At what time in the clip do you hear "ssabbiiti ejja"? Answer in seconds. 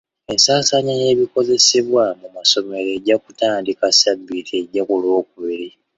3.91-4.81